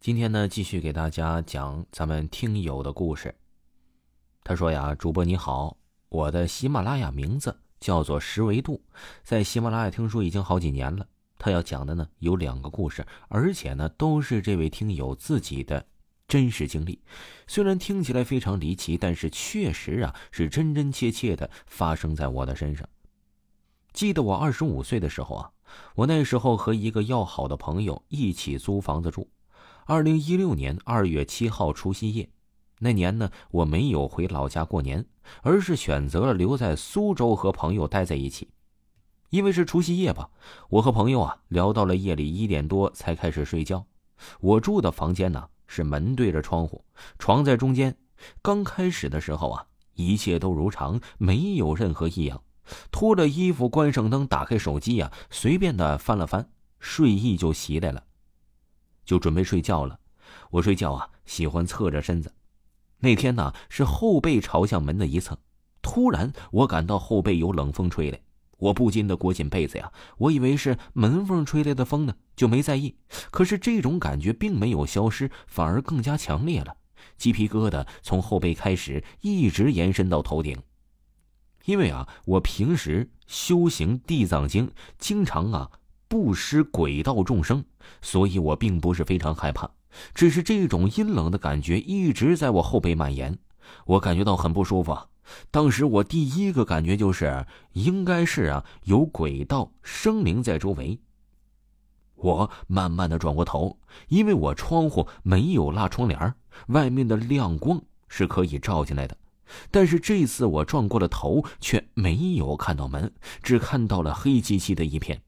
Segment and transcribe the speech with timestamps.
[0.00, 3.34] 今天呢，继续给大家讲咱们听友的故事。
[4.42, 5.76] 他说呀：“主播你好，
[6.08, 8.80] 我的喜马拉雅名字叫做十维度，
[9.22, 11.06] 在喜马拉雅听书已经好几年了。
[11.38, 15.84] 他要讲的呢有两个故事，而且呢都是这位听友自己的
[16.26, 16.98] 真实经历。
[17.46, 22.88] 虽然听起来非常离奇，但是确实啊是真真切切的发生在我的身上。
[23.92, 25.52] 记得我二十五岁的时候啊，
[25.94, 29.28] 我那时候和一个要好的朋友一起租房子住。”
[29.90, 32.30] 二零一六年二月七号除夕夜，
[32.78, 35.04] 那年呢，我没有回老家过年，
[35.42, 38.48] 而是选择了留在苏州和朋友待在一起。
[39.30, 40.30] 因为是除夕夜吧，
[40.68, 43.84] 我和朋友啊聊到了夜里一点多才开始睡觉。
[44.38, 46.84] 我住的房间呢是门对着窗户，
[47.18, 47.92] 床在中间。
[48.40, 52.40] 刚开始的时候啊，一切都如常，没有任何异样。
[52.92, 56.48] 脱了衣服，关上灯，打开手机呀，随便的翻了翻，
[56.78, 58.04] 睡意就袭来了。
[59.10, 59.98] 就准备睡觉了，
[60.50, 62.32] 我睡觉啊喜欢侧着身子。
[63.00, 65.36] 那天呢是后背朝向门的一侧，
[65.82, 68.20] 突然我感到后背有冷风吹来，
[68.58, 69.92] 我不禁的裹紧被子呀。
[70.16, 72.94] 我以为是门缝吹来的风呢，就没在意。
[73.32, 76.76] 可是这种感觉并没有消失，反而更加强烈了，
[77.16, 80.56] 鸡皮疙瘩从后背开始，一直延伸到头顶。
[81.64, 85.68] 因为啊，我平时修行地藏经，经常啊。
[86.10, 87.64] 不失鬼道众生，
[88.02, 89.70] 所以我并不是非常害怕，
[90.12, 93.38] 只是这种阴冷的感觉一直在我后背蔓延，
[93.86, 94.98] 我感觉到很不舒服。
[95.52, 100.98] 当时我第一个感觉就是，应该是啊有鬼道生灵在周围。
[102.16, 106.34] 我慢慢的转过头，因为我窗户没有拉窗帘，
[106.66, 109.16] 外面的亮光是可以照进来的，
[109.70, 113.12] 但是这次我转过了头，却没有看到门，
[113.44, 115.22] 只看到了黑漆漆的一片。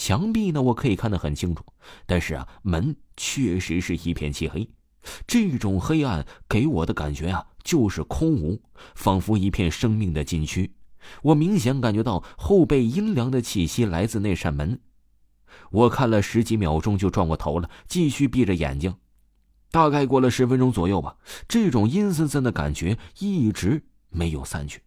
[0.00, 1.62] 墙壁呢，我可以看得很清楚，
[2.06, 4.66] 但是啊，门确实是一片漆黑。
[5.26, 8.62] 这种黑暗给我的感觉啊，就是空无，
[8.94, 10.72] 仿佛一片生命的禁区。
[11.20, 14.80] 我明显感觉到后背阴凉的气息来自那扇门。
[15.70, 18.96] 我看了十几秒钟，就转过头了，继续闭着眼睛。
[19.70, 21.14] 大概过了十分钟左右吧，
[21.46, 24.80] 这种阴森森的感觉一直没有散去，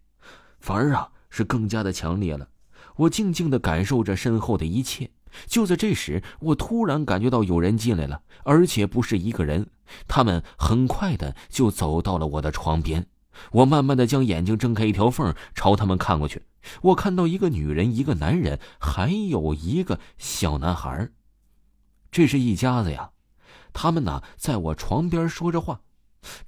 [0.58, 2.48] 反而啊，是更加的强烈了。
[2.96, 5.10] 我静静的感受着身后的一切。
[5.46, 9.66] 就在这时，我突然感觉到有人进来了，而且不是一个人。
[10.06, 13.06] 他们很快的就走到了我的床边。
[13.50, 16.42] 我慢慢的将眼睛睁开一条缝，朝他们看过去。
[16.82, 21.10] 我看到一个女人，一个男人，还有一个小男孩。
[22.12, 23.10] 这是一家子呀。
[23.72, 25.80] 他们呢，在我床边说着话。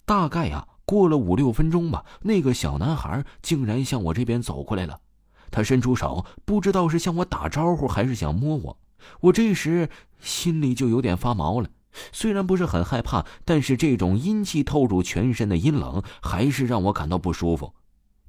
[0.05, 5.01] 大概呀，过了五六分钟吧，那个小男孩竟然向我这边走过来了。
[5.51, 8.79] 他伸出手，不知道是向我打招呼还是想摸我。
[9.21, 9.89] 我这时
[10.21, 11.69] 心里就有点发毛了，
[12.13, 17.75] 虽然不是很害怕，但是这种阴气透入全身的阴冷，还是让我感到不舒服。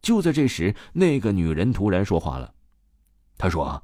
[0.02, 2.54] 就在这时，那个女人突然说话了，
[3.38, 3.84] 她说：“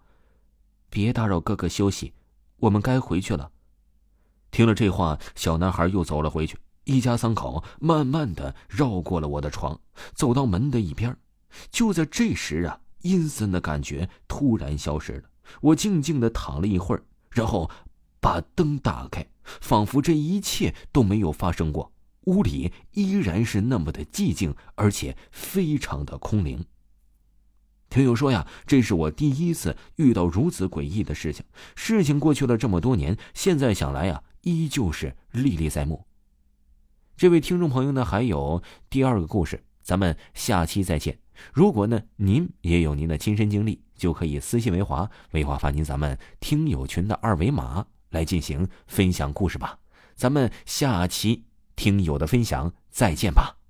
[0.92, 2.14] 别打扰哥哥休息，
[2.58, 3.50] 我们该回去了。”
[4.52, 6.58] 听了这话，小男孩又走了回去。
[6.84, 9.80] 一家三口慢慢的绕过了我的床，
[10.14, 11.18] 走到门的一边。
[11.72, 12.80] 就在这时啊。
[13.04, 15.24] 阴森的感觉突然消失了，
[15.62, 17.70] 我静静的躺了一会儿，然后
[18.20, 21.94] 把灯打开，仿佛这一切都没有发生过。
[22.26, 26.66] 屋里依然是那么的寂静，而且非常的空灵。
[27.90, 31.46] 听友说呀，这是我第一次遇到如此诡异的事情。
[31.76, 36.06] 事情过去了这么多年，现在想来呀，依旧是历历在目。
[37.16, 41.20] 这位听众朋友呢，还有第二个故事，咱们下期再见。
[41.52, 49.78] 如果呢，您也有您的亲身经历，就可以私信维华，维华发您咱们听友群的二维码来进行分享故事吧。
[50.16, 51.44] 咱们下期
[51.76, 53.63] 听友的分享再见吧。